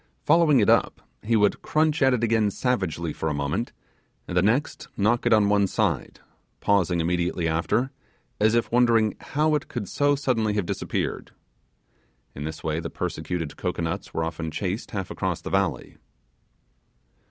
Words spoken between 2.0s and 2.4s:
at it